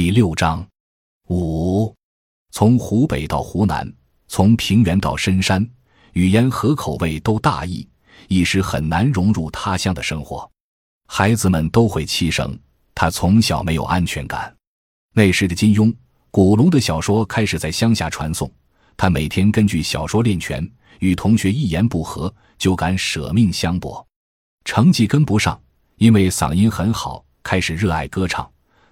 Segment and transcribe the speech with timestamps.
[0.00, 0.64] 第六章
[1.28, 1.92] 五，
[2.52, 3.92] 从湖北到湖南，
[4.28, 5.68] 从平原到深山，
[6.12, 7.84] 语言和口味都大异，
[8.28, 10.48] 一时很难融入他乡的生活。
[11.08, 12.56] 孩子们都会七声，
[12.94, 14.54] 他从小没有安全感。
[15.14, 15.92] 那时的金庸、
[16.30, 18.48] 古龙的小说开始在乡下传颂，
[18.96, 20.64] 他每天根据小说练拳，
[21.00, 24.06] 与同学一言不合就敢舍命相搏。
[24.64, 25.60] 成绩跟不上，
[25.96, 28.48] 因为嗓音很好，开始热爱歌唱。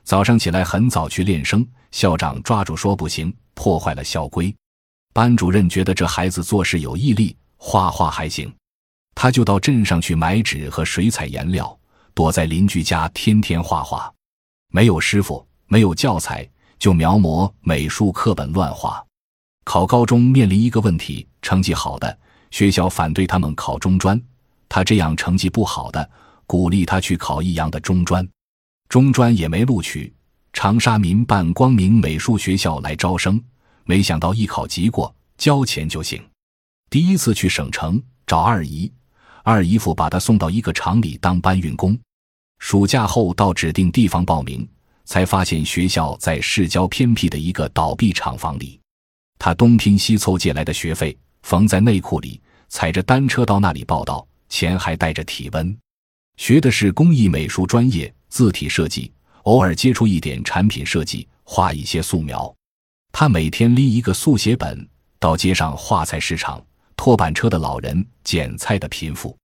[0.07, 4.55] 早上起来很早去练声，校长抓住说不行，破坏了校规。
[5.13, 8.55] 班主任觉得这孩子做事有毅力，画画还行，
[9.17, 11.77] 他就到镇上去买纸和水彩颜料，
[12.15, 14.09] 躲在邻居家天天画画。
[14.69, 19.05] 没有师傅，没有教材，就描摹美术课本乱画。
[19.65, 22.17] 考高中面临一个问题：成绩好的
[22.53, 24.23] 学校反对他们考中专，
[24.69, 26.09] 他这样成绩不好的
[26.47, 28.25] 鼓励他去考益阳的中专。
[28.89, 30.13] 中专也没录取，
[30.53, 33.43] 长沙民办光明美术学校来招生，
[33.85, 36.23] 没想到一考即过，交钱就行。
[36.89, 38.91] 第一次去省城找二姨，
[39.43, 41.99] 二姨夫把他送到一个厂里当搬运工。
[42.59, 44.67] 暑假后到指定地方报名，
[45.05, 48.81] 才发现学校在市郊偏僻的一个倒闭厂房里。
[49.39, 55.77] 他东拼西凑借来的学费缝在内裤里，踩着单车到那里报道，钱还带着体温。
[56.37, 58.13] 学的是工艺美术专业。
[58.29, 59.11] 字体设计，
[59.45, 62.55] 偶尔接触一点产品设计，画一些素描。
[63.11, 64.87] 他每天拎一个速写本
[65.19, 66.63] 到街上画菜市场、
[66.97, 69.35] 拖板车的老人、捡菜的贫富，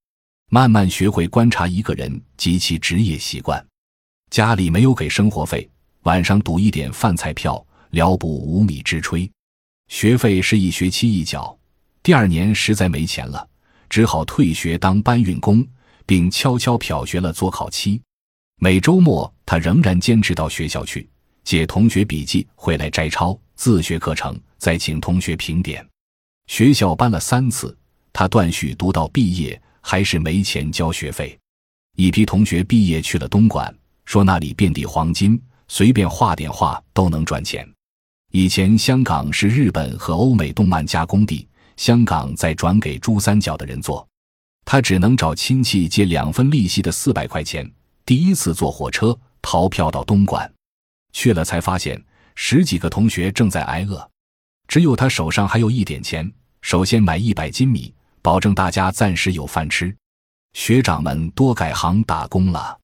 [0.51, 3.65] 慢慢学会观察一个人及其职业习惯。
[4.31, 5.67] 家里没有给生活费，
[6.03, 9.31] 晚上赌一点饭菜票，聊补无米之炊。
[9.89, 11.57] 学费是一学期一缴，
[12.03, 13.49] 第二年实在没钱了，
[13.89, 15.67] 只好退学当搬运工，
[16.13, 17.99] 并悄悄漂学了做考漆。
[18.61, 21.09] 每周末，他仍然坚持到学校去
[21.43, 25.83] 借同学笔记回来摘抄自学课程，再请同学评点。
[26.49, 27.75] 学校搬了三次，
[28.13, 31.35] 他断续读到毕业，还是没钱交学费。
[31.97, 33.75] 一批同学毕业去了东莞，
[34.05, 37.67] 说那里遍地黄金，随便画点画都能赚钱。
[38.33, 44.07] 以前香港是日本和欧美动漫加工地，香港再转给珠三角的人做，
[44.65, 47.71] 他只能找亲戚借两分利息的四百块钱。
[48.05, 50.51] 第一次坐火车逃票到东莞，
[51.13, 52.03] 去了才发现
[52.35, 54.09] 十几个同学正在挨饿，
[54.67, 56.31] 只有他手上还有一点钱。
[56.63, 59.95] 首先买一百斤米，保证大家暂时有饭吃。
[60.55, 62.79] 学长们多改行打工了，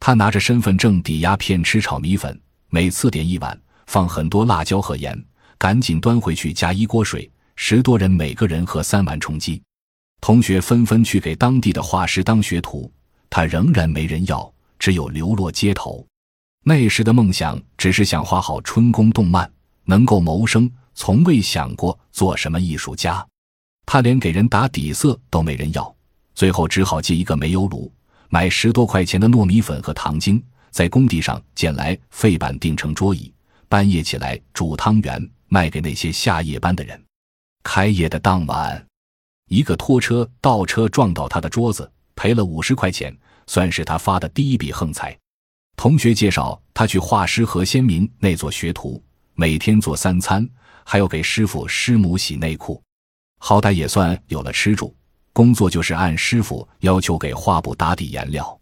[0.00, 5.24] 他拿着身份证抵押骗吃炒米粉，每次点一碗，放很多辣椒和盐，
[5.56, 9.62] 赶紧端回去加一锅水，十多人每个人喝三碗充饥。
[10.26, 12.90] 同学纷纷去给当地的画师当学徒，
[13.28, 14.50] 他仍然没人要。
[14.78, 16.02] 只有流落街头。
[16.62, 19.50] 那时的梦想只是想画好春宫动漫，
[19.84, 23.22] 能够谋生，从未想过做什么艺术家。
[23.84, 25.94] 他连给人打底色都没人要，
[26.34, 27.92] 最后只好借一个煤油炉，
[28.30, 33.30] 买十多块钱的糯米粉和糖精，在工地上捡来废板钉成桌椅，
[33.68, 36.98] 半夜起来煮汤圆卖给那些下夜班的人。
[37.62, 38.86] 开业的当晚，
[39.48, 43.16] 一个拖车倒车撞到他的桌子，赔了五十块钱。
[43.46, 45.14] 算是他发的第一笔横财。
[45.76, 49.02] 同学介绍他去画师何先明那做学徒，
[49.34, 50.48] 每天做三餐，
[50.82, 52.82] 还要给师傅师母洗内裤，
[53.40, 54.96] 好歹也算有了吃住。
[55.34, 58.58] 工作就是按师傅要求给画布打底颜料。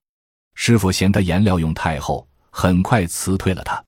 [0.57, 3.81] 师傅嫌他颜料用太厚，很快辞退了他。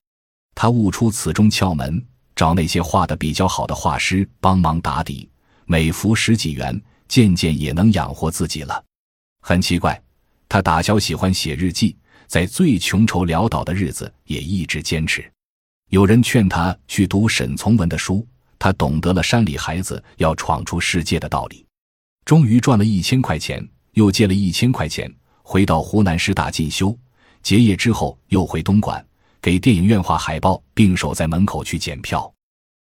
[0.53, 2.01] 他悟出此中窍门，
[2.37, 5.29] 找那些画的比较好的画师帮忙打底，
[5.65, 8.83] 每幅十几元，渐渐也能养活自己了。
[9.41, 10.01] 很奇怪。
[10.47, 15.29] 他打小喜欢写日记，在最穷愁潦倒的日子也一直坚持。
[15.89, 18.25] 有人劝他去读沈从文的书，
[18.59, 21.65] 他懂得了山里孩子要闯出世界的道理。
[22.25, 25.11] 终于赚了一千块钱，又借了一千块钱，
[25.41, 26.97] 回到湖南师大进修。
[27.41, 29.03] 结业之后，又回东莞
[29.41, 32.31] 给电影院画海报，并守在门口去检票。